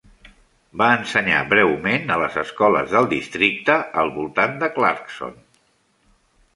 Va 0.81 0.87
ensenyar 0.99 1.41
breument 1.51 2.09
a 2.15 2.19
les 2.23 2.39
escoles 2.45 2.97
del 2.97 3.11
districte 3.13 3.79
al 4.05 4.13
voltant 4.19 4.61
de 4.65 4.75
Clarkson. 4.81 5.41